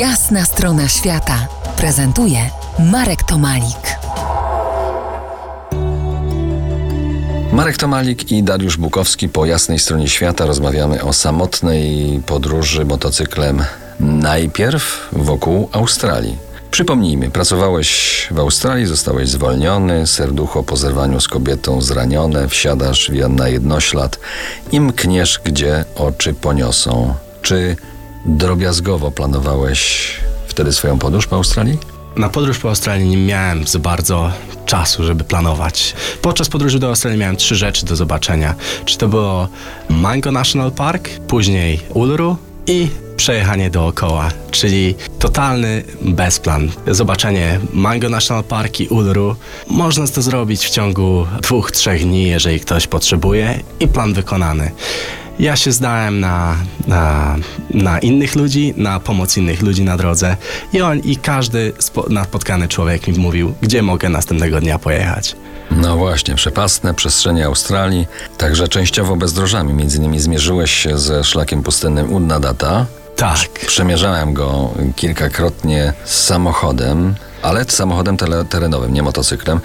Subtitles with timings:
[0.00, 1.46] Jasna strona świata
[1.76, 3.96] prezentuje Marek Tomalik.
[7.52, 13.64] Marek Tomalik i Dariusz Bukowski po jasnej stronie świata rozmawiamy o samotnej podróży motocyklem
[14.00, 16.36] najpierw wokół Australii.
[16.70, 24.18] Przypomnijmy, pracowałeś w Australii, zostałeś zwolniony, serducho po zerwaniu z kobietą zranione, wsiadasz na jednoślad
[24.72, 27.14] i mkniesz, gdzie oczy poniosą.
[27.42, 27.76] Czy
[28.26, 30.10] drobiazgowo planowałeś
[30.46, 31.78] wtedy swoją podróż po Australii?
[32.16, 34.32] Na podróż po Australii nie miałem za bardzo
[34.66, 35.94] czasu, żeby planować.
[36.22, 38.54] Podczas podróży do Australii miałem trzy rzeczy do zobaczenia.
[38.84, 39.48] Czy to było
[39.88, 46.70] Mango National Park, później Uluru i przejechanie dookoła, czyli totalny bezplan.
[46.86, 49.36] Zobaczenie Mango National Park i Uluru
[49.70, 54.70] można to zrobić w ciągu dwóch, trzech dni, jeżeli ktoś potrzebuje i plan wykonany.
[55.42, 57.36] Ja się zdałem na, na,
[57.70, 60.36] na innych ludzi, na pomoc innych ludzi na drodze
[60.72, 65.36] i on i każdy spo, napotkany człowiek mi mówił, gdzie mogę następnego dnia pojechać.
[65.70, 68.06] No właśnie, przepastne przestrzenie Australii,
[68.38, 69.74] także częściowo bezdrożami.
[69.74, 72.86] Między innymi zmierzyłeś się ze szlakiem pustynnym Unnadata.
[73.16, 73.48] Tak.
[73.66, 78.16] Przemierzałem go kilkakrotnie z samochodem, ale samochodem
[78.48, 79.60] terenowym, nie motocyklem.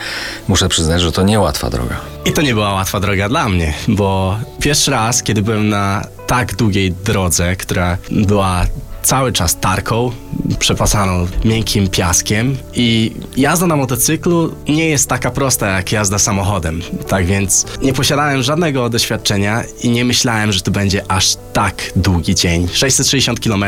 [0.48, 2.00] Muszę przyznać, że to niełatwa droga.
[2.26, 6.56] I to nie była łatwa droga dla mnie, bo pierwszy raz, kiedy byłem na tak
[6.56, 8.66] długiej drodze, która była
[9.08, 10.12] cały czas tarką,
[10.60, 16.82] przepasaną miękkim piaskiem i jazda na motocyklu nie jest taka prosta jak jazda samochodem.
[17.08, 22.36] Tak więc nie posiadałem żadnego doświadczenia i nie myślałem, że to będzie aż tak długi
[22.36, 22.68] dzień.
[22.74, 23.66] 660 km.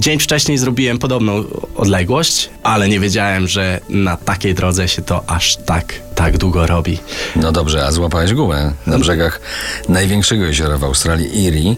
[0.00, 1.44] Dzień wcześniej zrobiłem podobną
[1.76, 6.98] odległość, ale nie wiedziałem, że na takiej drodze się to aż tak tak długo robi.
[7.36, 9.40] No dobrze, a złapałeś gumę na brzegach
[9.88, 11.74] największego jeziora w Australii, Erie,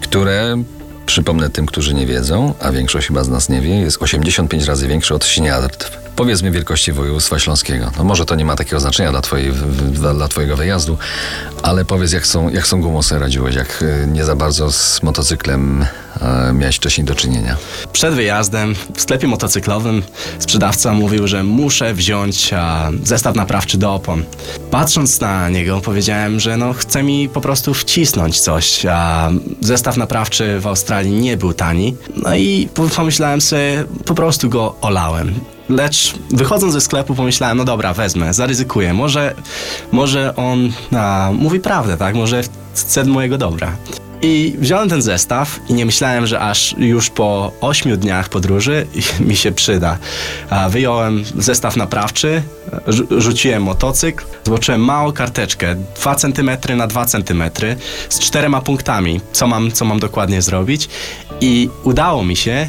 [0.00, 0.56] które
[1.06, 4.88] Przypomnę tym, którzy nie wiedzą, a większość chyba z nas nie wie, jest 85 razy
[4.88, 6.03] większy od Śniadrtw.
[6.16, 7.90] Powiedzmy wielkości województwa śląskiego.
[7.98, 9.52] No może to nie ma takiego znaczenia dla, twojej,
[9.90, 10.98] dla, dla twojego wyjazdu,
[11.62, 15.86] ale powiedz jak są, jak są gumosy radziłeś, jak e, nie za bardzo z motocyklem
[16.20, 17.56] e, miałeś wcześniej do czynienia.
[17.92, 20.02] Przed wyjazdem w sklepie motocyklowym
[20.38, 24.24] sprzedawca mówił, że muszę wziąć a, zestaw naprawczy do opon.
[24.70, 29.30] Patrząc na niego powiedziałem, że no chce mi po prostu wcisnąć coś, a
[29.60, 31.96] zestaw naprawczy w Australii nie był tani.
[32.16, 35.53] No i pomyślałem sobie, po prostu go olałem.
[35.68, 38.94] Lecz wychodząc ze sklepu pomyślałem, no dobra, wezmę, zaryzykuję.
[38.94, 39.34] Może,
[39.92, 42.14] może on a, mówi prawdę, tak?
[42.14, 42.42] Może
[42.74, 43.76] chce mojego dobra.
[44.22, 48.86] I wziąłem ten zestaw i nie myślałem, że aż już po 8 dniach podróży
[49.28, 49.98] mi się przyda.
[50.70, 52.42] Wyjąłem zestaw naprawczy,
[53.18, 57.42] rzuciłem motocykl, zobaczyłem małą karteczkę 2 cm na 2 cm
[58.08, 60.88] z czterema punktami, co mam, co mam dokładnie zrobić
[61.40, 62.66] i udało mi się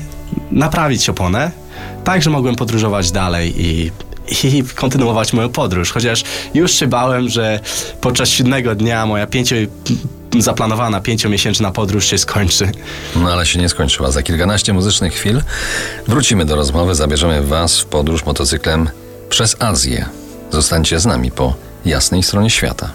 [0.52, 1.52] naprawić oponę,
[2.04, 3.92] tak, że mogłem podróżować dalej i
[4.44, 5.92] i kontynuować moją podróż.
[5.92, 6.24] Chociaż
[6.54, 7.60] już się bałem, że
[8.02, 9.56] podczas siódmego dnia moja pięcio
[10.40, 12.72] zaplanowana pięciomiesięczna podróż się skończy.
[13.16, 14.12] No ale się nie skończyła.
[14.12, 15.42] Za kilkanaście muzycznych chwil
[16.08, 18.90] wrócimy do rozmowy, zabierzemy Was w podróż motocyklem
[19.30, 20.06] przez Azję.
[20.52, 21.54] Zostańcie z nami po
[21.86, 22.90] jasnej stronie świata.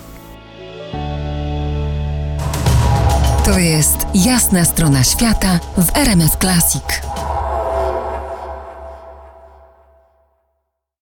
[3.45, 6.83] To jest jasna strona świata w RMS Classic.